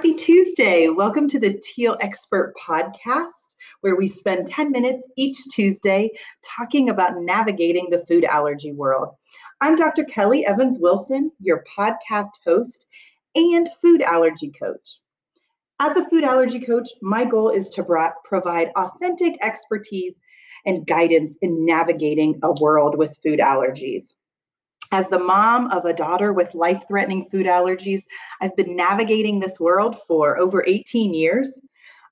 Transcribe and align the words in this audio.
Happy 0.00 0.14
Tuesday. 0.14 0.88
Welcome 0.88 1.28
to 1.28 1.38
the 1.38 1.60
Teal 1.62 1.94
Expert 2.00 2.54
Podcast, 2.56 3.56
where 3.82 3.96
we 3.96 4.08
spend 4.08 4.46
10 4.46 4.72
minutes 4.72 5.06
each 5.16 5.36
Tuesday 5.52 6.08
talking 6.42 6.88
about 6.88 7.18
navigating 7.18 7.88
the 7.90 8.02
food 8.04 8.24
allergy 8.24 8.72
world. 8.72 9.14
I'm 9.60 9.76
Dr. 9.76 10.04
Kelly 10.04 10.46
Evans 10.46 10.78
Wilson, 10.80 11.30
your 11.38 11.66
podcast 11.78 12.30
host 12.46 12.86
and 13.34 13.68
food 13.82 14.00
allergy 14.00 14.50
coach. 14.58 15.00
As 15.80 15.98
a 15.98 16.08
food 16.08 16.24
allergy 16.24 16.60
coach, 16.60 16.88
my 17.02 17.26
goal 17.26 17.50
is 17.50 17.68
to 17.68 17.84
provide 18.24 18.70
authentic 18.76 19.36
expertise 19.42 20.18
and 20.64 20.86
guidance 20.86 21.36
in 21.42 21.66
navigating 21.66 22.40
a 22.42 22.54
world 22.58 22.96
with 22.96 23.18
food 23.22 23.38
allergies. 23.38 24.14
As 24.92 25.08
the 25.08 25.18
mom 25.18 25.70
of 25.70 25.84
a 25.84 25.92
daughter 25.92 26.32
with 26.32 26.54
life 26.54 26.82
threatening 26.88 27.28
food 27.30 27.46
allergies, 27.46 28.02
I've 28.40 28.56
been 28.56 28.74
navigating 28.74 29.38
this 29.38 29.60
world 29.60 29.98
for 30.08 30.38
over 30.38 30.64
18 30.66 31.14
years. 31.14 31.60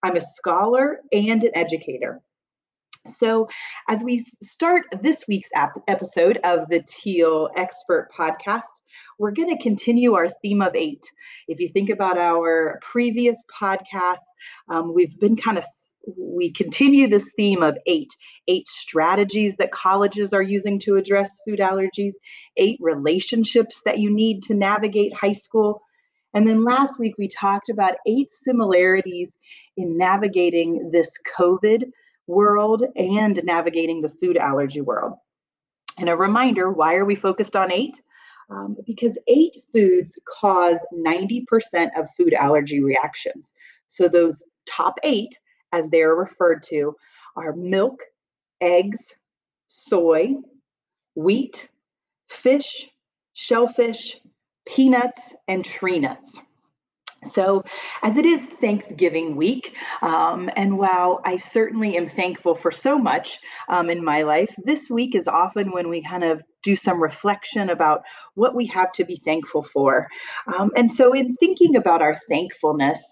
I'm 0.04 0.16
a 0.16 0.20
scholar 0.20 1.00
and 1.12 1.42
an 1.42 1.50
educator. 1.54 2.22
So, 3.06 3.48
as 3.88 4.04
we 4.04 4.18
start 4.18 4.84
this 5.02 5.24
week's 5.26 5.50
ap- 5.54 5.82
episode 5.88 6.38
of 6.44 6.68
the 6.68 6.82
Teal 6.86 7.48
Expert 7.56 8.10
Podcast, 8.16 8.62
we're 9.18 9.32
going 9.32 9.56
to 9.56 9.62
continue 9.62 10.14
our 10.14 10.28
theme 10.28 10.62
of 10.62 10.76
eight. 10.76 11.10
If 11.48 11.58
you 11.58 11.70
think 11.72 11.90
about 11.90 12.18
our 12.18 12.78
previous 12.82 13.42
podcasts, 13.60 14.28
um, 14.68 14.94
we've 14.94 15.18
been 15.18 15.36
kind 15.36 15.58
of 15.58 15.64
we 16.16 16.52
continue 16.52 17.08
this 17.08 17.32
theme 17.36 17.62
of 17.62 17.76
eight 17.86 18.14
eight 18.46 18.68
strategies 18.68 19.56
that 19.56 19.72
colleges 19.72 20.32
are 20.32 20.42
using 20.42 20.78
to 20.80 20.96
address 20.96 21.40
food 21.46 21.58
allergies 21.58 22.14
eight 22.56 22.78
relationships 22.80 23.82
that 23.84 23.98
you 23.98 24.10
need 24.10 24.42
to 24.42 24.54
navigate 24.54 25.14
high 25.14 25.32
school. 25.32 25.82
And 26.34 26.46
then 26.46 26.64
last 26.64 26.98
week 26.98 27.16
we 27.18 27.28
talked 27.28 27.68
about 27.68 27.94
eight 28.06 28.30
similarities 28.30 29.38
in 29.76 29.96
navigating 29.96 30.90
this 30.92 31.18
covid 31.38 31.84
world 32.26 32.84
and 32.96 33.40
navigating 33.44 34.02
the 34.02 34.10
food 34.10 34.36
allergy 34.36 34.80
world. 34.80 35.14
And 35.98 36.08
a 36.08 36.16
reminder 36.16 36.70
why 36.70 36.94
are 36.94 37.04
we 37.04 37.16
focused 37.16 37.56
on 37.56 37.72
eight? 37.72 38.00
Um, 38.50 38.76
because 38.86 39.18
eight 39.26 39.62
foods 39.72 40.18
cause 40.26 40.78
90% 40.94 41.44
of 41.98 42.08
food 42.16 42.32
allergy 42.32 42.82
reactions. 42.82 43.52
So 43.88 44.08
those 44.08 44.42
top 44.66 44.98
eight 45.02 45.38
as 45.72 45.88
they 45.88 46.02
are 46.02 46.14
referred 46.14 46.62
to, 46.64 46.96
are 47.36 47.52
milk, 47.54 48.02
eggs, 48.60 49.14
soy, 49.66 50.34
wheat, 51.14 51.68
fish, 52.28 52.88
shellfish, 53.32 54.20
peanuts, 54.66 55.34
and 55.46 55.64
tree 55.64 55.98
nuts. 55.98 56.38
So, 57.24 57.64
as 58.04 58.16
it 58.16 58.24
is 58.24 58.46
Thanksgiving 58.46 59.34
week, 59.34 59.74
um, 60.02 60.48
and 60.54 60.78
while 60.78 61.20
I 61.24 61.36
certainly 61.36 61.96
am 61.96 62.08
thankful 62.08 62.54
for 62.54 62.70
so 62.70 62.96
much 62.96 63.40
um, 63.68 63.90
in 63.90 64.04
my 64.04 64.22
life, 64.22 64.54
this 64.64 64.88
week 64.88 65.16
is 65.16 65.26
often 65.26 65.72
when 65.72 65.88
we 65.88 66.00
kind 66.00 66.22
of 66.22 66.44
do 66.62 66.76
some 66.76 67.02
reflection 67.02 67.70
about 67.70 68.02
what 68.34 68.54
we 68.54 68.66
have 68.66 68.92
to 68.92 69.04
be 69.04 69.16
thankful 69.16 69.64
for. 69.64 70.06
Um, 70.56 70.70
and 70.76 70.92
so, 70.92 71.12
in 71.12 71.34
thinking 71.36 71.74
about 71.74 72.02
our 72.02 72.14
thankfulness, 72.28 73.02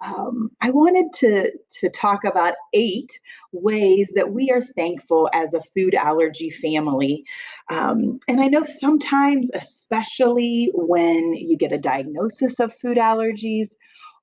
um, 0.00 0.50
I 0.60 0.70
wanted 0.70 1.12
to, 1.14 1.52
to 1.80 1.90
talk 1.90 2.24
about 2.24 2.54
eight 2.72 3.18
ways 3.52 4.12
that 4.14 4.32
we 4.32 4.50
are 4.50 4.60
thankful 4.60 5.30
as 5.32 5.54
a 5.54 5.62
food 5.62 5.94
allergy 5.94 6.50
family. 6.50 7.24
Um, 7.70 8.20
and 8.28 8.40
I 8.40 8.48
know 8.48 8.64
sometimes, 8.64 9.50
especially 9.54 10.70
when 10.74 11.34
you 11.34 11.56
get 11.56 11.72
a 11.72 11.78
diagnosis 11.78 12.60
of 12.60 12.74
food 12.74 12.98
allergies, 12.98 13.70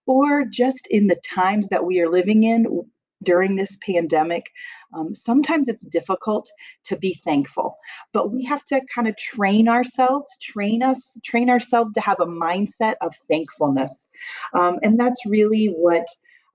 or 0.05 0.45
just 0.45 0.87
in 0.87 1.07
the 1.07 1.19
times 1.23 1.67
that 1.69 1.85
we 1.85 1.99
are 1.99 2.09
living 2.09 2.43
in, 2.43 2.85
during 3.23 3.55
this 3.55 3.77
pandemic, 3.85 4.51
um, 4.93 5.15
sometimes 5.15 5.67
it's 5.67 5.85
difficult 5.85 6.51
to 6.85 6.97
be 6.97 7.13
thankful, 7.23 7.77
but 8.13 8.31
we 8.31 8.43
have 8.43 8.63
to 8.65 8.81
kind 8.93 9.07
of 9.07 9.15
train 9.17 9.67
ourselves, 9.67 10.31
train 10.41 10.83
us, 10.83 11.17
train 11.23 11.49
ourselves 11.49 11.93
to 11.93 12.01
have 12.01 12.19
a 12.19 12.25
mindset 12.25 12.95
of 13.01 13.15
thankfulness. 13.27 14.09
Um, 14.53 14.79
and 14.83 14.99
that's 14.99 15.25
really 15.25 15.67
what 15.67 16.05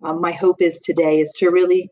um, 0.03 0.21
my 0.21 0.33
hope 0.33 0.61
is 0.61 0.81
today 0.81 1.21
is 1.21 1.33
to 1.39 1.51
really 1.51 1.91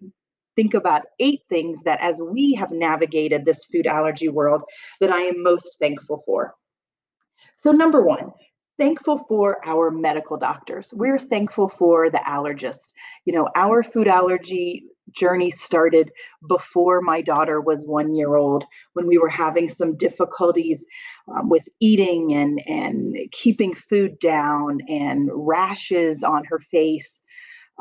think 0.56 0.74
about 0.74 1.02
eight 1.18 1.40
things 1.48 1.82
that 1.82 2.00
as 2.00 2.20
we 2.20 2.54
have 2.54 2.70
navigated 2.70 3.44
this 3.44 3.64
food 3.64 3.86
allergy 3.86 4.28
world 4.28 4.62
that 5.00 5.10
I 5.10 5.20
am 5.22 5.42
most 5.42 5.76
thankful 5.80 6.22
for. 6.26 6.54
So 7.56 7.72
number 7.72 8.02
one, 8.02 8.32
thankful 8.78 9.18
for 9.28 9.64
our 9.64 9.90
medical 9.90 10.36
doctors. 10.36 10.92
We're 10.94 11.18
thankful 11.18 11.68
for 11.68 12.10
the 12.10 12.18
allergist. 12.18 12.92
You 13.24 13.34
know, 13.34 13.48
our 13.54 13.82
food 13.82 14.08
allergy 14.08 14.84
journey 15.12 15.50
started 15.50 16.10
before 16.48 17.00
my 17.00 17.20
daughter 17.20 17.60
was 17.60 17.86
one 17.86 18.14
year 18.14 18.36
old 18.36 18.64
when 18.94 19.06
we 19.06 19.18
were 19.18 19.28
having 19.28 19.68
some 19.68 19.96
difficulties 19.96 20.84
um, 21.34 21.48
with 21.48 21.68
eating 21.80 22.34
and 22.34 22.60
and 22.66 23.16
keeping 23.30 23.74
food 23.74 24.18
down 24.18 24.80
and 24.88 25.30
rashes 25.32 26.22
on 26.22 26.42
her 26.44 26.58
face 26.70 27.20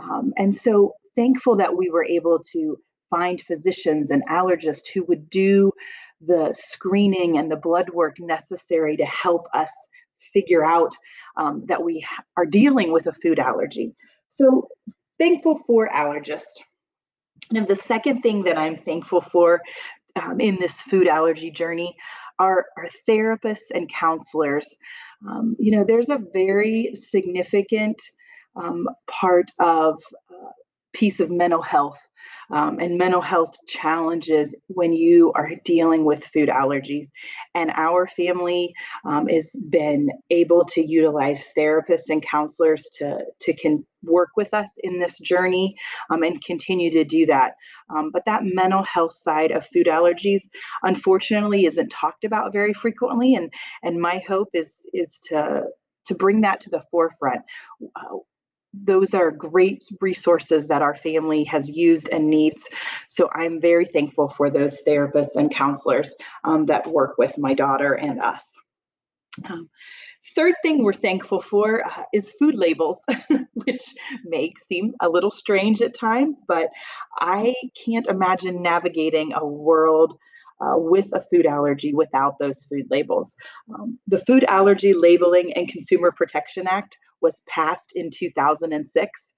um, 0.01 0.33
and 0.37 0.53
so 0.53 0.93
thankful 1.15 1.55
that 1.55 1.77
we 1.77 1.89
were 1.89 2.05
able 2.05 2.39
to 2.39 2.77
find 3.09 3.41
physicians 3.41 4.09
and 4.09 4.27
allergists 4.27 4.87
who 4.93 5.03
would 5.05 5.29
do 5.29 5.71
the 6.25 6.53
screening 6.53 7.37
and 7.37 7.51
the 7.51 7.55
blood 7.55 7.89
work 7.91 8.15
necessary 8.19 8.97
to 8.97 9.05
help 9.05 9.47
us 9.53 9.73
figure 10.31 10.65
out 10.65 10.95
um, 11.37 11.63
that 11.67 11.83
we 11.83 12.05
are 12.37 12.45
dealing 12.45 12.91
with 12.91 13.07
a 13.07 13.13
food 13.13 13.39
allergy. 13.39 13.95
So 14.27 14.67
thankful 15.19 15.59
for 15.65 15.89
allergists. 15.89 16.59
And 17.53 17.67
the 17.67 17.75
second 17.75 18.21
thing 18.21 18.43
that 18.43 18.57
I'm 18.57 18.77
thankful 18.77 19.21
for 19.21 19.61
um, 20.15 20.39
in 20.39 20.57
this 20.59 20.81
food 20.81 21.07
allergy 21.07 21.51
journey 21.51 21.95
are, 22.39 22.65
are 22.77 22.89
therapists 23.07 23.71
and 23.73 23.91
counselors. 23.91 24.75
Um, 25.27 25.55
you 25.59 25.71
know, 25.71 25.83
there's 25.83 26.09
a 26.09 26.21
very 26.33 26.91
significant 26.95 28.01
um, 28.55 28.87
part 29.07 29.51
of 29.59 29.99
uh, 30.31 30.51
piece 30.93 31.19
of 31.19 31.31
mental 31.31 31.61
health 31.61 31.99
um, 32.51 32.79
and 32.79 32.97
mental 32.97 33.21
health 33.21 33.55
challenges 33.67 34.55
when 34.67 34.93
you 34.93 35.31
are 35.35 35.51
dealing 35.65 36.05
with 36.05 36.25
food 36.25 36.49
allergies. 36.49 37.07
And 37.55 37.71
our 37.75 38.07
family 38.07 38.73
um, 39.05 39.27
has 39.27 39.55
been 39.69 40.09
able 40.29 40.65
to 40.65 40.85
utilize 40.85 41.49
therapists 41.57 42.09
and 42.09 42.23
counselors 42.23 42.83
to, 42.97 43.19
to 43.41 43.53
can 43.53 43.85
work 44.03 44.29
with 44.35 44.53
us 44.53 44.69
in 44.83 44.99
this 44.99 45.17
journey 45.19 45.75
um, 46.09 46.23
and 46.23 46.43
continue 46.43 46.91
to 46.91 47.03
do 47.03 47.25
that. 47.25 47.53
Um, 47.89 48.11
but 48.11 48.25
that 48.25 48.43
mental 48.43 48.83
health 48.83 49.13
side 49.13 49.51
of 49.51 49.65
food 49.67 49.87
allergies, 49.87 50.41
unfortunately, 50.83 51.65
isn't 51.65 51.89
talked 51.89 52.23
about 52.23 52.53
very 52.53 52.73
frequently. 52.73 53.35
And, 53.35 53.51
and 53.81 54.01
my 54.01 54.21
hope 54.27 54.49
is, 54.53 54.81
is 54.93 55.19
to 55.29 55.63
to 56.05 56.15
bring 56.15 56.41
that 56.41 56.59
to 56.59 56.69
the 56.69 56.83
forefront. 56.91 57.41
Uh, 57.95 58.17
those 58.73 59.13
are 59.13 59.31
great 59.31 59.83
resources 60.01 60.67
that 60.67 60.81
our 60.81 60.95
family 60.95 61.43
has 61.43 61.77
used 61.77 62.09
and 62.09 62.29
needs. 62.29 62.67
So 63.07 63.29
I'm 63.35 63.61
very 63.61 63.85
thankful 63.85 64.27
for 64.29 64.49
those 64.49 64.81
therapists 64.85 65.35
and 65.35 65.53
counselors 65.53 66.15
um, 66.43 66.65
that 66.65 66.87
work 66.87 67.17
with 67.17 67.37
my 67.37 67.53
daughter 67.53 67.93
and 67.93 68.19
us. 68.19 68.51
Um, 69.49 69.69
third 70.35 70.55
thing 70.63 70.83
we're 70.83 70.93
thankful 70.93 71.41
for 71.41 71.85
uh, 71.85 72.03
is 72.13 72.31
food 72.39 72.55
labels, 72.55 73.01
which 73.53 73.93
may 74.23 74.53
seem 74.67 74.93
a 75.01 75.09
little 75.09 75.31
strange 75.31 75.81
at 75.81 75.97
times, 75.97 76.41
but 76.47 76.69
I 77.19 77.55
can't 77.85 78.07
imagine 78.07 78.61
navigating 78.61 79.33
a 79.33 79.45
world 79.45 80.17
uh, 80.61 80.77
with 80.77 81.11
a 81.13 81.21
food 81.21 81.45
allergy 81.45 81.93
without 81.93 82.39
those 82.39 82.63
food 82.65 82.85
labels. 82.89 83.35
Um, 83.73 83.99
the 84.07 84.19
Food 84.19 84.45
Allergy 84.45 84.93
Labeling 84.93 85.51
and 85.53 85.67
Consumer 85.67 86.11
Protection 86.11 86.67
Act 86.69 86.97
was 87.23 87.41
passed 87.47 87.93
in 87.95 88.11
2006, 88.11 89.33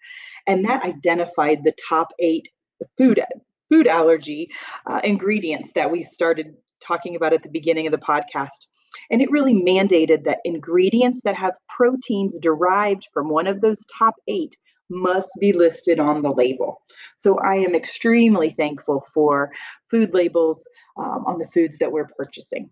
and 0.47 0.65
that 0.65 0.83
identified 0.83 1.63
the 1.63 1.73
top 1.87 2.11
eight 2.19 2.49
food 2.97 3.23
food 3.69 3.87
allergy 3.87 4.49
uh, 4.87 5.01
ingredients 5.03 5.71
that 5.73 5.89
we 5.89 6.03
started 6.03 6.55
talking 6.81 7.15
about 7.15 7.33
at 7.33 7.41
the 7.43 7.49
beginning 7.49 7.87
of 7.87 7.91
the 7.91 7.97
podcast. 7.97 8.67
And 9.09 9.21
it 9.21 9.31
really 9.31 9.53
mandated 9.53 10.23
that 10.25 10.39
ingredients 10.45 11.21
that 11.23 11.35
have 11.35 11.57
proteins 11.69 12.39
derived 12.39 13.07
from 13.13 13.29
one 13.29 13.47
of 13.47 13.61
those 13.61 13.85
top 13.97 14.15
eight 14.27 14.55
must 14.89 15.31
be 15.39 15.51
listed 15.51 15.99
on 15.99 16.21
the 16.21 16.29
label. 16.29 16.81
So 17.17 17.39
I 17.39 17.55
am 17.55 17.75
extremely 17.75 18.51
thankful 18.51 19.05
for 19.13 19.51
food 19.89 20.13
labels 20.13 20.65
um, 20.97 21.23
on 21.25 21.39
the 21.39 21.47
foods 21.47 21.77
that 21.79 21.91
we're 21.91 22.07
purchasing. 22.17 22.69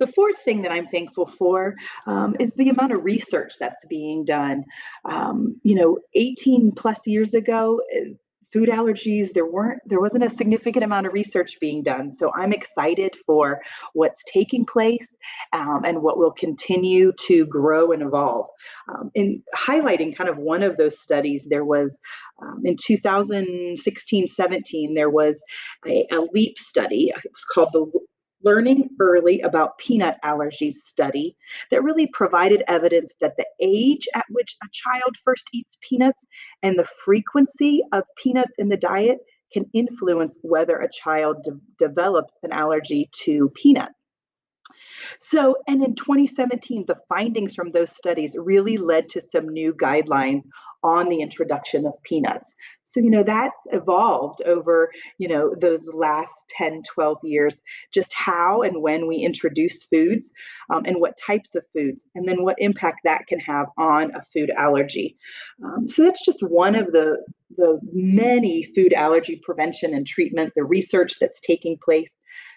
The 0.00 0.06
fourth 0.06 0.38
thing 0.38 0.62
that 0.62 0.72
I'm 0.72 0.86
thankful 0.86 1.26
for 1.26 1.74
um, 2.06 2.36
is 2.40 2.54
the 2.54 2.68
amount 2.68 2.92
of 2.92 3.04
research 3.04 3.54
that's 3.58 3.84
being 3.86 4.24
done. 4.24 4.64
Um, 5.04 5.60
you 5.62 5.74
know, 5.74 5.98
18 6.14 6.72
plus 6.72 7.06
years 7.06 7.34
ago, 7.34 7.80
eh, 7.92 8.14
food 8.52 8.68
allergies 8.68 9.32
there 9.32 9.46
weren't 9.46 9.80
there 9.86 10.00
wasn't 10.00 10.22
a 10.22 10.30
significant 10.30 10.84
amount 10.84 11.06
of 11.06 11.12
research 11.12 11.58
being 11.60 11.82
done 11.82 12.10
so 12.10 12.30
i'm 12.34 12.52
excited 12.52 13.14
for 13.26 13.60
what's 13.92 14.22
taking 14.32 14.64
place 14.64 15.16
um, 15.52 15.82
and 15.84 16.00
what 16.00 16.16
will 16.16 16.32
continue 16.32 17.12
to 17.18 17.44
grow 17.46 17.92
and 17.92 18.02
evolve 18.02 18.46
um, 18.88 19.10
in 19.14 19.42
highlighting 19.54 20.14
kind 20.14 20.30
of 20.30 20.38
one 20.38 20.62
of 20.62 20.76
those 20.76 20.98
studies 20.98 21.46
there 21.50 21.64
was 21.64 21.98
um, 22.42 22.62
in 22.64 22.76
2016 22.76 24.28
17 24.28 24.94
there 24.94 25.10
was 25.10 25.42
a, 25.86 26.06
a 26.12 26.20
leap 26.32 26.58
study 26.58 27.12
it 27.14 27.32
was 27.32 27.44
called 27.44 27.70
the 27.72 27.90
Learning 28.42 28.90
Early 29.00 29.40
About 29.40 29.78
Peanut 29.78 30.16
Allergies 30.24 30.74
study 30.74 31.36
that 31.70 31.82
really 31.82 32.06
provided 32.06 32.62
evidence 32.68 33.14
that 33.20 33.36
the 33.36 33.46
age 33.60 34.06
at 34.14 34.24
which 34.30 34.56
a 34.62 34.68
child 34.72 35.16
first 35.24 35.48
eats 35.52 35.78
peanuts 35.80 36.24
and 36.62 36.78
the 36.78 36.88
frequency 37.04 37.82
of 37.92 38.04
peanuts 38.22 38.56
in 38.58 38.68
the 38.68 38.76
diet 38.76 39.18
can 39.52 39.64
influence 39.72 40.38
whether 40.42 40.76
a 40.76 40.90
child 40.90 41.42
de- 41.44 41.60
develops 41.78 42.38
an 42.42 42.52
allergy 42.52 43.08
to 43.12 43.50
peanut. 43.54 43.90
So, 45.18 45.56
and 45.66 45.82
in 45.82 45.94
2017, 45.94 46.84
the 46.86 46.98
findings 47.08 47.54
from 47.54 47.72
those 47.72 47.94
studies 47.94 48.36
really 48.38 48.76
led 48.76 49.08
to 49.10 49.20
some 49.20 49.48
new 49.48 49.74
guidelines 49.74 50.44
on 50.82 51.08
the 51.08 51.20
introduction 51.20 51.84
of 51.86 51.94
peanuts. 52.04 52.54
So, 52.84 53.00
you 53.00 53.10
know, 53.10 53.24
that's 53.24 53.60
evolved 53.72 54.40
over, 54.46 54.90
you 55.18 55.26
know, 55.26 55.54
those 55.60 55.88
last 55.92 56.32
10, 56.50 56.82
12 56.94 57.18
years, 57.24 57.62
just 57.92 58.12
how 58.14 58.62
and 58.62 58.82
when 58.82 59.08
we 59.08 59.16
introduce 59.16 59.84
foods 59.84 60.32
um, 60.72 60.84
and 60.84 61.00
what 61.00 61.18
types 61.18 61.54
of 61.54 61.64
foods, 61.72 62.06
and 62.14 62.28
then 62.28 62.44
what 62.44 62.56
impact 62.58 63.00
that 63.04 63.26
can 63.26 63.40
have 63.40 63.66
on 63.76 64.14
a 64.14 64.22
food 64.32 64.50
allergy. 64.56 65.16
Um, 65.64 65.88
so, 65.88 66.04
that's 66.04 66.24
just 66.24 66.40
one 66.40 66.74
of 66.74 66.92
the 66.92 67.16
the 67.50 67.78
many 67.92 68.64
food 68.74 68.92
allergy 68.92 69.40
prevention 69.42 69.94
and 69.94 70.06
treatment, 70.06 70.52
the 70.56 70.64
research 70.64 71.14
that's 71.20 71.40
taking 71.40 71.78
place 71.82 72.12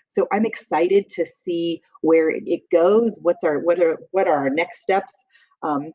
so 0.10 0.28
I'm 0.32 0.46
excited 0.46 1.10
to 1.12 1.26
see 1.26 1.82
where 2.02 2.32
it 2.32 2.62
goes. 2.72 3.18
What's 3.22 3.44
our 3.44 3.60
what 3.60 3.80
are 3.80 3.98
what 4.12 4.28
are 4.28 4.38
our 4.38 4.50
next 4.50 4.82
steps? 4.82 5.24
Um, 5.62 5.94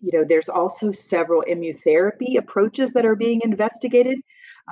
you 0.00 0.16
know, 0.16 0.24
there's 0.24 0.48
also 0.48 0.92
several 0.92 1.44
immunotherapy 1.48 2.38
approaches 2.38 2.92
that 2.92 3.04
are 3.04 3.16
being 3.16 3.40
investigated. 3.44 4.18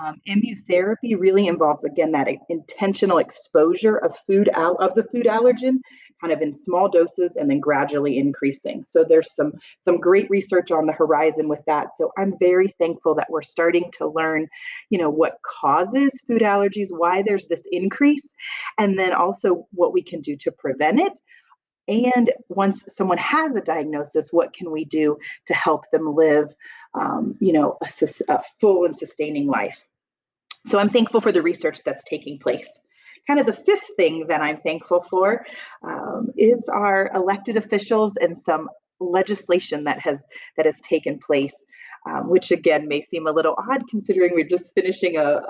Um, 0.01 0.21
immunotherapy 0.29 1.19
really 1.19 1.49
involves 1.49 1.83
again 1.83 2.13
that 2.13 2.29
intentional 2.49 3.19
exposure 3.19 3.97
of 3.97 4.17
food 4.19 4.49
al- 4.55 4.77
of 4.77 4.95
the 4.95 5.05
food 5.05 5.27
allergen 5.27 5.79
kind 6.21 6.33
of 6.33 6.43
in 6.43 6.53
small 6.53 6.89
doses 6.89 7.37
and 7.37 7.51
then 7.51 7.61
gradually 7.61 8.19
increasing. 8.19 8.85
So 8.85 9.05
there's 9.05 9.35
some 9.35 9.53
some 9.83 9.99
great 9.99 10.29
research 10.31 10.71
on 10.71 10.87
the 10.87 10.93
horizon 10.93 11.49
with 11.49 11.63
that. 11.67 11.95
So 11.95 12.13
I'm 12.19 12.35
very 12.39 12.69
thankful 12.79 13.15
that 13.17 13.31
we're 13.31 13.43
starting 13.43 13.91
to 13.93 14.09
learn, 14.09 14.49
you 14.91 14.99
know, 14.99 15.11
what 15.11 15.39
causes 15.43 16.23
food 16.27 16.43
allergies, 16.43 16.89
why 16.91 17.23
there's 17.23 17.47
this 17.47 17.63
increase, 17.71 18.33
and 18.79 18.99
then 18.99 19.13
also 19.13 19.67
what 19.73 19.93
we 19.93 20.03
can 20.03 20.21
do 20.21 20.37
to 20.37 20.53
prevent 20.53 21.01
it. 21.01 21.21
And 21.89 22.31
once 22.49 22.85
someone 22.89 23.19
has 23.19 23.57
a 23.57 23.61
diagnosis, 23.61 24.33
what 24.33 24.53
can 24.53 24.71
we 24.71 24.85
do 24.85 25.17
to 25.47 25.55
help 25.55 25.91
them 25.91 26.15
live, 26.15 26.55
um, 26.95 27.37
you 27.41 27.53
know, 27.53 27.79
a, 27.83 27.89
a 28.29 28.43
full 28.61 28.85
and 28.85 28.95
sustaining 28.95 29.49
life? 29.49 29.83
So 30.67 30.79
I'm 30.79 30.91
thankful 30.91 31.21
for 31.21 31.33
the 31.33 31.43
research 31.43 31.83
that's 31.83 32.05
taking 32.05 32.39
place 32.39 32.71
kind 33.27 33.41
of 33.41 33.47
the 33.47 33.53
fifth 33.53 33.89
thing 33.97 34.27
that 34.29 34.41
I'm 34.41 34.57
thankful 34.57 35.03
for 35.03 35.45
um, 35.83 36.29
is 36.37 36.69
our 36.69 37.11
elected 37.15 37.57
officials 37.57 38.17
and 38.17 38.37
some 38.37 38.69
legislation 39.01 39.85
that 39.85 39.99
has 40.01 40.25
that 40.57 40.67
has 40.67 40.81
taken 40.81 41.19
place, 41.19 41.65
um, 42.09 42.29
which 42.29 42.51
again 42.51 42.89
may 42.89 43.01
seem 43.01 43.27
a 43.27 43.33
little 43.33 43.57
odd 43.71 43.89
considering 43.89 44.33
we're 44.35 44.45
just 44.45 44.75
finishing 44.75 45.17
a, 45.17 45.41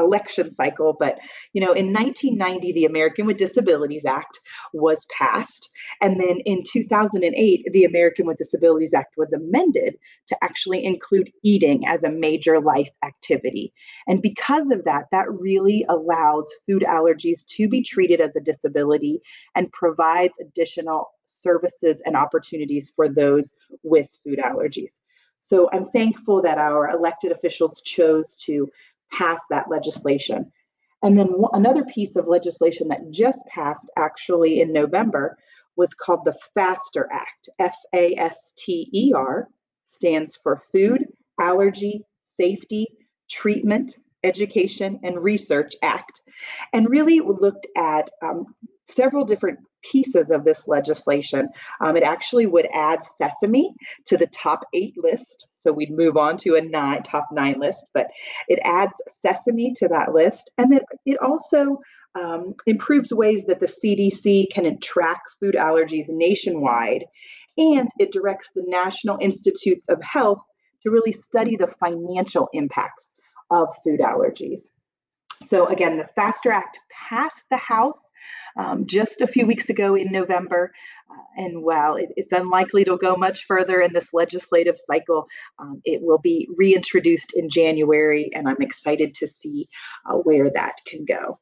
election 0.00 0.50
cycle. 0.50 0.96
But, 0.98 1.18
you 1.52 1.60
know, 1.60 1.72
in 1.72 1.92
1990, 1.92 2.72
the 2.72 2.84
American 2.84 3.26
with 3.26 3.36
Disabilities 3.36 4.04
Act 4.04 4.40
was 4.72 5.06
passed. 5.16 5.70
And 6.00 6.20
then 6.20 6.38
in 6.40 6.62
2008, 6.66 7.66
the 7.72 7.84
American 7.84 8.26
with 8.26 8.38
Disabilities 8.38 8.94
Act 8.94 9.14
was 9.16 9.32
amended 9.32 9.96
to 10.28 10.36
actually 10.42 10.84
include 10.84 11.30
eating 11.42 11.86
as 11.86 12.02
a 12.02 12.10
major 12.10 12.60
life 12.60 12.90
activity. 13.04 13.72
And 14.06 14.22
because 14.22 14.70
of 14.70 14.84
that, 14.84 15.06
that 15.12 15.30
really 15.30 15.84
allows 15.88 16.52
food 16.66 16.84
allergies 16.86 17.46
to 17.46 17.68
be 17.68 17.82
treated 17.82 18.20
as 18.20 18.36
a 18.36 18.40
disability 18.40 19.20
and 19.54 19.72
provides 19.72 20.38
additional 20.40 21.10
services 21.26 22.02
and 22.04 22.16
opportunities 22.16 22.92
for 22.94 23.08
those 23.08 23.54
with 23.82 24.08
food 24.24 24.38
allergies. 24.38 24.98
So 25.40 25.70
I'm 25.72 25.86
thankful 25.86 26.42
that 26.42 26.58
our 26.58 26.90
elected 26.90 27.32
officials 27.32 27.80
chose 27.80 28.36
to 28.44 28.68
pass 29.12 29.40
that 29.50 29.70
legislation. 29.70 30.50
And 31.02 31.18
then 31.18 31.32
another 31.52 31.84
piece 31.84 32.16
of 32.16 32.28
legislation 32.28 32.88
that 32.88 33.10
just 33.10 33.44
passed 33.46 33.90
actually 33.96 34.60
in 34.60 34.72
November 34.72 35.36
was 35.76 35.94
called 35.94 36.24
the 36.24 36.36
FASTER 36.54 37.08
Act. 37.10 37.48
F 37.58 37.76
A 37.94 38.14
S 38.16 38.52
T 38.58 38.88
E 38.92 39.12
R 39.14 39.48
stands 39.84 40.36
for 40.42 40.62
Food, 40.70 41.06
Allergy, 41.40 42.04
Safety, 42.22 42.86
Treatment, 43.30 43.96
Education, 44.24 45.00
and 45.02 45.22
Research 45.22 45.72
Act. 45.82 46.20
And 46.72 46.90
really 46.90 47.20
looked 47.20 47.66
at 47.76 48.10
um, 48.22 48.44
several 48.84 49.24
different 49.24 49.58
pieces 49.82 50.30
of 50.30 50.44
this 50.44 50.68
legislation. 50.68 51.48
Um, 51.80 51.96
it 51.96 52.02
actually 52.02 52.46
would 52.46 52.68
add 52.74 53.02
sesame 53.02 53.74
to 54.06 54.18
the 54.18 54.26
top 54.26 54.64
eight 54.74 54.94
list. 54.98 55.46
So 55.60 55.72
we'd 55.72 55.92
move 55.92 56.16
on 56.16 56.36
to 56.38 56.56
a 56.56 56.62
nine, 56.62 57.02
top 57.02 57.26
nine 57.32 57.60
list, 57.60 57.86
but 57.94 58.08
it 58.48 58.58
adds 58.64 58.96
sesame 59.06 59.72
to 59.76 59.88
that 59.88 60.12
list. 60.12 60.50
And 60.58 60.72
then 60.72 60.80
it 61.04 61.18
also 61.20 61.78
um, 62.18 62.54
improves 62.66 63.12
ways 63.12 63.44
that 63.44 63.60
the 63.60 63.66
CDC 63.66 64.50
can 64.50 64.78
track 64.80 65.20
food 65.38 65.54
allergies 65.54 66.06
nationwide. 66.08 67.04
And 67.58 67.88
it 67.98 68.10
directs 68.10 68.50
the 68.54 68.64
National 68.66 69.18
Institutes 69.20 69.88
of 69.88 70.02
Health 70.02 70.40
to 70.82 70.90
really 70.90 71.12
study 71.12 71.56
the 71.56 71.66
financial 71.66 72.48
impacts 72.54 73.14
of 73.50 73.68
food 73.84 74.00
allergies. 74.00 74.70
So, 75.42 75.66
again, 75.66 75.96
the 75.96 76.06
FASTER 76.06 76.52
Act 76.52 76.80
passed 76.90 77.46
the 77.50 77.56
House 77.56 78.10
um, 78.58 78.86
just 78.86 79.20
a 79.20 79.26
few 79.26 79.46
weeks 79.46 79.68
ago 79.70 79.94
in 79.94 80.12
November. 80.12 80.72
And 81.36 81.62
while 81.62 81.96
it, 81.96 82.10
it's 82.16 82.32
unlikely 82.32 82.84
to 82.84 82.96
go 82.96 83.16
much 83.16 83.46
further 83.46 83.80
in 83.80 83.92
this 83.92 84.12
legislative 84.12 84.78
cycle, 84.78 85.26
um, 85.58 85.80
it 85.84 86.00
will 86.02 86.18
be 86.18 86.48
reintroduced 86.56 87.32
in 87.34 87.48
January, 87.48 88.30
and 88.34 88.48
I'm 88.48 88.60
excited 88.60 89.14
to 89.16 89.28
see 89.28 89.68
uh, 90.08 90.14
where 90.14 90.50
that 90.50 90.74
can 90.86 91.04
go. 91.04 91.38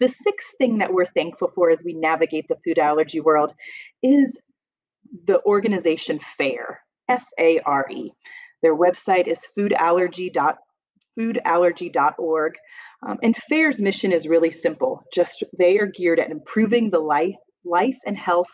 The 0.00 0.08
sixth 0.08 0.52
thing 0.58 0.78
that 0.78 0.92
we're 0.92 1.06
thankful 1.06 1.50
for 1.54 1.70
as 1.70 1.82
we 1.84 1.94
navigate 1.94 2.46
the 2.48 2.58
food 2.64 2.78
allergy 2.78 3.20
world 3.20 3.52
is 4.02 4.38
the 5.26 5.42
organization 5.44 6.20
FARE, 6.38 6.80
F 7.08 7.26
A 7.38 7.58
R 7.60 7.86
E. 7.90 8.12
Their 8.62 8.76
website 8.76 9.26
is 9.26 9.46
foodallergy.org 9.56 10.56
foodallergy.org. 11.18 12.54
Um, 13.06 13.18
and 13.22 13.36
FARE's 13.48 13.80
mission 13.80 14.12
is 14.12 14.28
really 14.28 14.50
simple. 14.50 15.04
Just 15.12 15.44
they 15.56 15.78
are 15.78 15.86
geared 15.86 16.20
at 16.20 16.30
improving 16.30 16.90
the 16.90 16.98
life, 16.98 17.36
life 17.66 17.98
and 18.06 18.16
health 18.16 18.50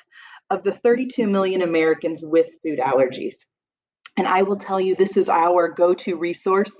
of 0.50 0.62
the 0.62 0.72
32 0.72 1.26
million 1.26 1.62
Americans 1.62 2.20
with 2.22 2.48
food 2.62 2.78
allergies. 2.78 3.36
And 4.18 4.26
I 4.26 4.42
will 4.42 4.58
tell 4.58 4.78
you, 4.78 4.94
this 4.94 5.16
is 5.16 5.28
our 5.28 5.68
go 5.68 5.94
to 5.94 6.16
resource, 6.16 6.74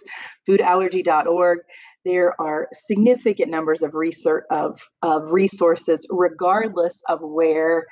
foodallergy.org. 0.47 1.61
There 2.05 2.39
are 2.41 2.69
significant 2.73 3.51
numbers 3.51 3.83
of 3.83 3.95
research 3.95 4.45
of, 4.51 4.79
of 5.01 5.31
resources, 5.31 6.07
regardless 6.11 7.01
of 7.09 7.21
where 7.23 7.87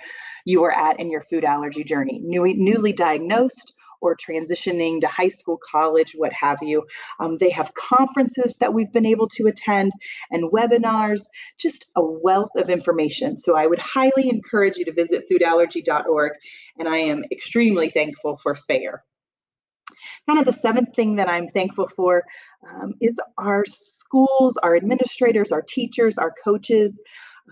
you 0.44 0.64
are 0.64 0.72
at 0.72 1.00
in 1.00 1.10
your 1.10 1.22
food 1.22 1.44
allergy 1.44 1.84
journey. 1.84 2.20
New, 2.22 2.44
newly 2.54 2.92
diagnosed 2.92 3.72
or 4.00 4.16
transitioning 4.16 5.00
to 5.00 5.06
high 5.06 5.28
school, 5.28 5.58
college, 5.58 6.14
what 6.16 6.32
have 6.32 6.58
you. 6.62 6.84
Um, 7.18 7.36
they 7.36 7.50
have 7.50 7.74
conferences 7.74 8.56
that 8.56 8.74
we've 8.74 8.92
been 8.92 9.06
able 9.06 9.28
to 9.28 9.46
attend 9.46 9.92
and 10.30 10.50
webinars, 10.50 11.22
just 11.58 11.86
a 11.96 12.02
wealth 12.02 12.56
of 12.56 12.68
information. 12.68 13.38
So 13.38 13.56
I 13.56 13.66
would 13.66 13.78
highly 13.78 14.28
encourage 14.28 14.76
you 14.76 14.84
to 14.86 14.92
visit 14.92 15.24
foodallergy.org, 15.30 16.32
and 16.78 16.88
I 16.88 16.98
am 16.98 17.24
extremely 17.30 17.90
thankful 17.90 18.36
for 18.36 18.54
FARE. 18.54 19.02
Kind 20.28 20.38
of 20.38 20.44
the 20.44 20.52
seventh 20.52 20.94
thing 20.94 21.16
that 21.16 21.28
I'm 21.28 21.48
thankful 21.48 21.88
for 21.88 22.24
um, 22.68 22.94
is 23.00 23.20
our 23.38 23.64
schools, 23.66 24.56
our 24.58 24.76
administrators, 24.76 25.52
our 25.52 25.62
teachers, 25.62 26.18
our 26.18 26.32
coaches. 26.44 27.00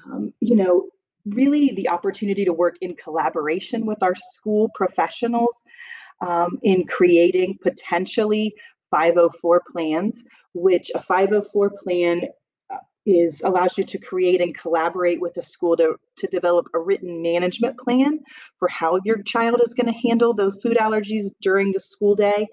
Um, 0.07 0.33
you 0.41 0.55
know, 0.55 0.89
really 1.27 1.73
the 1.75 1.89
opportunity 1.89 2.45
to 2.45 2.53
work 2.53 2.77
in 2.81 2.95
collaboration 2.95 3.87
with 3.87 4.03
our 4.03 4.15
school 4.15 4.71
professionals 4.75 5.63
um, 6.21 6.59
in 6.63 6.87
creating 6.87 7.59
potentially 7.63 8.55
504 8.91 9.63
plans, 9.71 10.25
which 10.55 10.91
a 10.95 11.03
504 11.03 11.71
plan 11.83 12.23
uh, 12.71 12.79
is 13.07 13.43
allows 13.43 13.77
you 13.77 13.85
to 13.85 13.99
create 13.99 14.41
and 14.41 14.57
collaborate 14.57 15.21
with 15.21 15.35
the 15.35 15.43
school 15.43 15.77
to, 15.77 15.97
to 16.17 16.27
develop 16.29 16.67
a 16.75 16.79
written 16.79 17.23
management 17.23 17.79
plan 17.79 18.21
for 18.59 18.69
how 18.69 18.99
your 19.05 19.23
child 19.23 19.61
is 19.65 19.75
going 19.75 19.93
to 19.93 20.09
handle 20.09 20.35
the 20.35 20.53
food 20.63 20.77
allergies 20.79 21.27
during 21.41 21.73
the 21.73 21.81
school 21.81 22.15
day, 22.15 22.47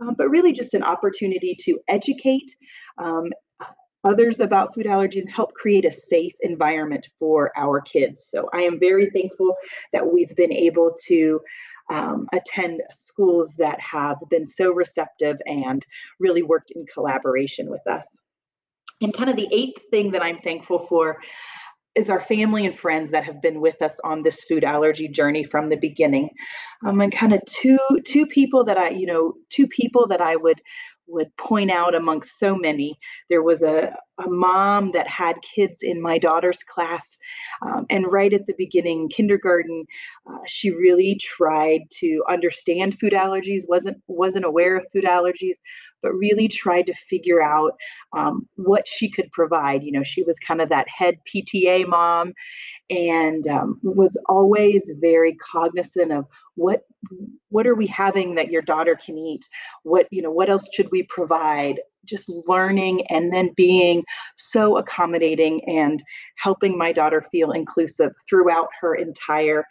um, 0.00 0.14
but 0.16 0.30
really 0.30 0.52
just 0.52 0.74
an 0.74 0.82
opportunity 0.82 1.56
to 1.58 1.78
educate 1.88 2.54
um, 2.98 3.30
others 4.04 4.40
about 4.40 4.74
food 4.74 4.86
allergies 4.86 5.20
and 5.20 5.30
help 5.30 5.52
create 5.54 5.84
a 5.84 5.92
safe 5.92 6.32
environment 6.40 7.06
for 7.18 7.52
our 7.56 7.80
kids. 7.80 8.28
So 8.30 8.48
I 8.54 8.62
am 8.62 8.80
very 8.80 9.10
thankful 9.10 9.54
that 9.92 10.10
we've 10.10 10.34
been 10.36 10.52
able 10.52 10.94
to 11.06 11.40
um, 11.90 12.26
attend 12.32 12.82
schools 12.92 13.54
that 13.58 13.78
have 13.80 14.18
been 14.30 14.46
so 14.46 14.72
receptive 14.72 15.36
and 15.46 15.84
really 16.18 16.42
worked 16.42 16.70
in 16.74 16.86
collaboration 16.86 17.68
with 17.68 17.86
us. 17.86 18.06
And 19.02 19.14
kind 19.14 19.30
of 19.30 19.36
the 19.36 19.48
eighth 19.52 19.82
thing 19.90 20.12
that 20.12 20.22
I'm 20.22 20.38
thankful 20.38 20.86
for 20.86 21.18
is 21.96 22.08
our 22.08 22.20
family 22.20 22.64
and 22.66 22.78
friends 22.78 23.10
that 23.10 23.24
have 23.24 23.42
been 23.42 23.60
with 23.60 23.82
us 23.82 23.98
on 24.04 24.22
this 24.22 24.44
food 24.44 24.62
allergy 24.62 25.08
journey 25.08 25.42
from 25.42 25.68
the 25.68 25.76
beginning. 25.76 26.30
Um, 26.86 27.00
and 27.00 27.12
kind 27.12 27.32
of 27.32 27.44
two 27.46 27.78
two 28.04 28.26
people 28.26 28.64
that 28.64 28.78
I, 28.78 28.90
you 28.90 29.06
know, 29.06 29.34
two 29.48 29.66
people 29.66 30.06
that 30.08 30.20
I 30.20 30.36
would 30.36 30.60
would 31.08 31.36
point 31.36 31.70
out 31.70 31.94
amongst 31.94 32.38
so 32.38 32.54
many. 32.54 32.96
There 33.28 33.42
was 33.42 33.62
a, 33.62 33.96
a 34.24 34.28
mom 34.28 34.92
that 34.92 35.08
had 35.08 35.36
kids 35.42 35.80
in 35.82 36.00
my 36.00 36.18
daughter's 36.18 36.62
class, 36.62 37.16
um, 37.62 37.86
and 37.90 38.10
right 38.10 38.32
at 38.32 38.46
the 38.46 38.54
beginning, 38.56 39.08
kindergarten, 39.08 39.84
uh, 40.28 40.38
she 40.46 40.70
really 40.70 41.18
tried 41.20 41.82
to 41.98 42.22
understand 42.28 42.98
food 42.98 43.12
allergies. 43.12 43.62
wasn't 43.68 43.98
wasn't 44.06 44.44
aware 44.44 44.76
of 44.76 44.86
food 44.92 45.04
allergies, 45.04 45.56
but 46.02 46.12
really 46.12 46.48
tried 46.48 46.86
to 46.86 46.94
figure 46.94 47.42
out 47.42 47.72
um, 48.12 48.48
what 48.56 48.86
she 48.86 49.10
could 49.10 49.30
provide. 49.32 49.82
You 49.82 49.92
know, 49.92 50.04
she 50.04 50.22
was 50.22 50.38
kind 50.38 50.60
of 50.60 50.68
that 50.68 50.88
head 50.88 51.16
PTA 51.32 51.86
mom, 51.86 52.32
and 52.88 53.46
um, 53.48 53.78
was 53.82 54.16
always 54.28 54.90
very 55.00 55.34
cognizant 55.36 56.12
of 56.12 56.26
what 56.54 56.82
what 57.48 57.66
are 57.66 57.74
we 57.74 57.86
having 57.86 58.34
that 58.34 58.50
your 58.50 58.62
daughter 58.62 58.94
can 58.94 59.16
eat 59.16 59.48
what 59.82 60.06
you 60.10 60.20
know 60.20 60.30
what 60.30 60.50
else 60.50 60.68
should 60.72 60.90
we 60.90 61.02
provide 61.04 61.80
just 62.04 62.28
learning 62.46 63.06
and 63.08 63.32
then 63.32 63.50
being 63.56 64.04
so 64.36 64.76
accommodating 64.76 65.62
and 65.68 66.02
helping 66.36 66.76
my 66.76 66.92
daughter 66.92 67.24
feel 67.30 67.52
inclusive 67.52 68.12
throughout 68.28 68.68
her 68.80 68.94
entire 68.94 69.64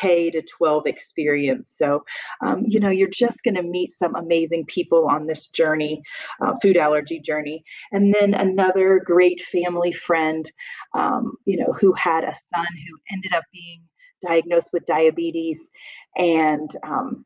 K 0.00 0.30
to 0.30 0.42
12 0.42 0.86
experience. 0.86 1.74
So, 1.76 2.04
um, 2.44 2.64
you 2.66 2.80
know, 2.80 2.90
you're 2.90 3.08
just 3.08 3.42
going 3.42 3.54
to 3.54 3.62
meet 3.62 3.92
some 3.92 4.14
amazing 4.14 4.66
people 4.66 5.06
on 5.08 5.26
this 5.26 5.46
journey, 5.48 6.02
uh, 6.44 6.54
food 6.60 6.76
allergy 6.76 7.20
journey. 7.20 7.64
And 7.92 8.14
then 8.14 8.34
another 8.34 9.00
great 9.04 9.40
family 9.40 9.92
friend, 9.92 10.50
um, 10.94 11.32
you 11.44 11.56
know, 11.56 11.72
who 11.80 11.92
had 11.94 12.24
a 12.24 12.34
son 12.34 12.66
who 12.86 12.98
ended 13.12 13.32
up 13.34 13.44
being 13.52 13.82
diagnosed 14.26 14.70
with 14.72 14.86
diabetes 14.86 15.68
and 16.16 16.70
um, 16.82 17.24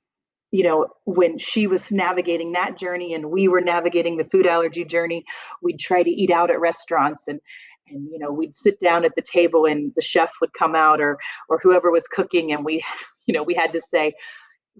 you 0.52 0.62
know, 0.62 0.87
when 1.04 1.38
she 1.38 1.66
was 1.66 1.90
navigating 1.90 2.52
that 2.52 2.76
journey 2.76 3.14
and 3.14 3.30
we 3.30 3.49
were 3.49 3.61
navigating 3.61 4.16
the 4.16 4.25
food 4.25 4.47
allergy 4.47 4.85
journey, 4.85 5.25
we'd 5.62 5.80
try 5.80 6.02
to 6.02 6.11
eat 6.11 6.30
out 6.30 6.50
at 6.50 6.61
restaurants 6.61 7.26
and 7.26 7.40
and 7.88 8.09
you 8.12 8.18
know 8.18 8.30
we'd 8.30 8.54
sit 8.54 8.78
down 8.78 9.04
at 9.04 9.14
the 9.16 9.23
table 9.23 9.66
and 9.66 9.92
the 9.97 10.02
chef 10.02 10.30
would 10.40 10.52
come 10.52 10.76
out 10.76 11.00
or 11.00 11.18
or 11.49 11.59
whoever 11.61 11.90
was 11.90 12.06
cooking 12.06 12.52
and 12.52 12.64
we 12.64 12.80
you 13.26 13.35
know 13.35 13.42
we 13.42 13.54
had 13.54 13.73
to 13.73 13.80
say 13.80 14.12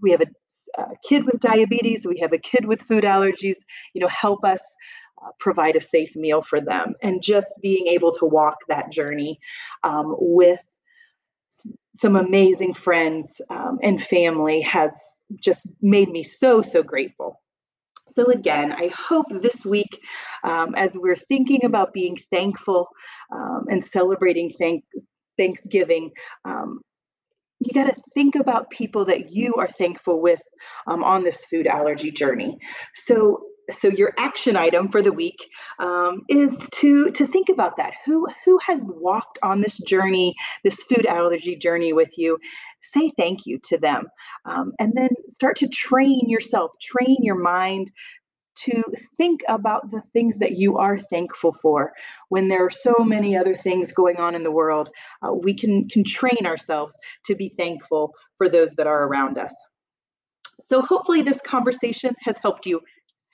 we 0.01 0.13
have 0.13 0.21
a, 0.21 0.81
a 0.81 0.95
kid 1.03 1.27
with 1.27 1.41
diabetes 1.41 2.07
we 2.07 2.21
have 2.21 2.33
a 2.33 2.39
kid 2.39 2.65
with 2.65 2.81
food 2.81 3.03
allergies 3.03 3.57
you 3.93 4.01
know 4.01 4.07
help 4.07 4.45
us 4.45 4.77
uh, 5.25 5.31
provide 5.39 5.77
a 5.77 5.81
safe 5.81 6.17
meal 6.17 6.43
for 6.43 6.61
them. 6.61 6.95
And 7.03 7.23
just 7.23 7.55
being 7.63 7.87
able 7.87 8.13
to 8.13 8.27
walk 8.27 8.57
that 8.69 8.91
journey 8.91 9.39
um, 9.85 10.17
with 10.19 10.63
some 11.95 12.17
amazing 12.17 12.75
friends 12.75 13.41
um, 13.49 13.79
and 13.83 14.03
family 14.03 14.61
has 14.63 14.99
just 15.41 15.69
made 15.81 16.09
me 16.09 16.23
so, 16.23 16.63
so 16.63 16.83
grateful. 16.83 17.41
So, 18.09 18.27
again, 18.27 18.73
I 18.73 18.89
hope 18.89 19.27
this 19.41 19.65
week, 19.65 19.99
um, 20.45 20.75
as 20.75 20.97
we're 20.99 21.17
thinking 21.17 21.65
about 21.65 21.93
being 21.93 22.19
thankful 22.31 22.89
um, 23.35 23.67
and 23.71 23.83
celebrating 23.85 24.51
thank- 24.59 24.85
Thanksgiving, 25.39 26.11
um, 26.45 26.81
you 27.61 27.73
got 27.73 27.95
to 27.95 28.03
think 28.15 28.35
about 28.35 28.71
people 28.71 29.05
that 29.05 29.31
you 29.31 29.55
are 29.55 29.69
thankful 29.69 30.21
with 30.21 30.41
um, 30.89 31.05
on 31.05 31.23
this 31.23 31.45
food 31.47 31.67
allergy 31.67 32.11
journey. 32.11 32.59
So, 32.95 33.45
so 33.73 33.89
your 33.89 34.13
action 34.19 34.57
item 34.57 34.89
for 34.89 35.03
the 35.03 35.13
week 35.13 35.49
um, 35.79 36.23
is 36.29 36.69
to 36.73 37.11
to 37.13 37.27
think 37.27 37.49
about 37.49 37.77
that. 37.77 37.95
Who 38.05 38.27
who 38.45 38.59
has 38.59 38.83
walked 38.85 39.39
on 39.43 39.61
this 39.61 39.79
journey 39.79 40.35
this 40.65 40.83
food 40.83 41.07
allergy 41.07 41.57
journey 41.57 41.93
with 41.93 42.17
you? 42.17 42.39
Say 42.81 43.13
thank 43.17 43.47
you 43.47 43.59
to 43.65 43.79
them. 43.79 44.07
Um, 44.45 44.73
and 44.79 44.93
then 44.95 45.11
start 45.29 45.57
to 45.59 45.69
train 45.69 46.29
yourself 46.29 46.73
train 46.81 47.19
your 47.21 47.39
mind 47.39 47.91
to 48.55 48.83
think 49.17 49.41
about 49.49 49.91
the 49.91 50.03
things 50.13 50.39
that 50.39 50.53
you 50.53 50.77
are 50.77 50.99
thankful 50.99 51.57
for. 51.63 51.93
When 52.29 52.49
there 52.49 52.65
are 52.65 52.71
so 52.71 52.95
many 52.99 53.35
other 53.35 53.55
things 53.55 53.93
going 53.93 54.19
on 54.19 54.35
in 54.35 54.43
the 54.43 54.51
world 54.51 54.91
uh, 55.23 55.33
we 55.33 55.55
can 55.55 55.89
can 55.89 56.05
train 56.05 56.45
ourselves 56.47 56.95
to 57.27 57.35
be 57.35 57.55
thankful 57.57 58.13
for 58.39 58.49
those 58.49 58.75
that 58.75 58.87
are 58.87 59.07
around 59.07 59.39
us. 59.39 59.55
So 60.61 60.81
hopefully 60.81 61.23
this 61.23 61.41
conversation 61.43 62.15
has 62.25 62.37
helped 62.39 62.67
you 62.67 62.81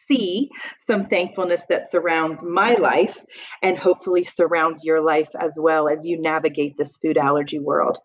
see 0.09 0.49
some 0.79 1.07
thankfulness 1.07 1.65
that 1.69 1.91
surrounds 1.91 2.43
my 2.43 2.75
life 2.75 3.19
and 3.63 3.79
hopefully 3.79 4.25
surrounds 4.25 4.83
your 4.83 5.01
life 5.01 5.29
as 5.39 5.57
well 5.59 5.89
as 5.89 6.05
you 6.05 6.21
navigate 6.21 6.77
this 6.77 6.97
food 6.97 7.19
allergy 7.19 7.59
world. 7.59 7.99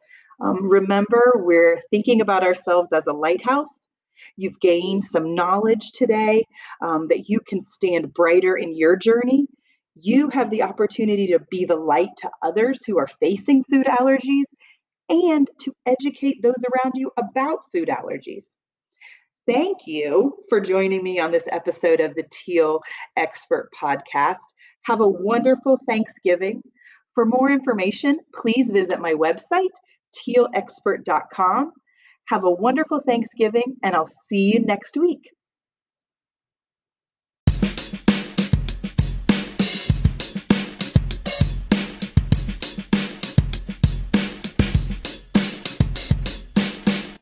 Um, 0.44 0.70
remember, 0.70 1.34
we're 1.36 1.82
thinking 1.90 2.22
about 2.22 2.44
ourselves 2.44 2.92
as 2.92 3.08
a 3.08 3.14
lighthouse. 3.14 3.88
You've 4.36 4.60
gained 4.60 5.04
some 5.04 5.36
knowledge 5.36 5.92
today 5.92 6.46
um, 6.82 7.08
that 7.08 7.30
you 7.30 7.40
can 7.40 7.62
stand 7.62 8.14
brighter 8.14 8.56
in 8.56 8.76
your 8.76 8.96
journey. 8.96 9.48
You 9.96 10.30
have 10.30 10.50
the 10.50 10.64
opportunity 10.64 11.28
to 11.28 11.40
be 11.52 11.66
the 11.66 11.76
light 11.76 12.10
to 12.18 12.32
others 12.42 12.84
who 12.86 12.98
are 12.98 13.08
facing 13.20 13.64
food 13.64 13.86
allergies 13.86 14.46
and 15.10 15.50
to 15.62 15.74
educate 15.86 16.42
those 16.42 16.64
around 16.74 16.94
you 16.96 17.12
about 17.18 17.72
food 17.72 17.90
allergies. 17.90 18.46
Thank 19.46 19.88
you 19.88 20.38
for 20.48 20.62
joining 20.62 21.04
me 21.04 21.20
on 21.20 21.32
this 21.32 21.48
episode 21.52 22.00
of 22.00 22.16
the 22.16 22.24
Teal 22.32 22.80
Expert 23.18 23.70
Podcast. 23.78 24.38
Have 24.86 25.02
a 25.02 25.08
wonderful 25.08 25.78
Thanksgiving. 25.86 26.64
For 27.14 27.26
more 27.26 27.52
information, 27.52 28.20
please 28.34 28.72
visit 28.72 29.02
my 29.02 29.14
website, 29.14 29.74
tealexpert.com. 30.16 31.74
Have 32.30 32.46
a 32.46 32.52
wonderful 32.52 33.02
Thanksgiving, 33.02 33.76
and 33.84 33.94
I'll 33.94 34.06
see 34.06 34.54
you 34.54 34.62
next 34.62 34.96
week. 34.96 35.30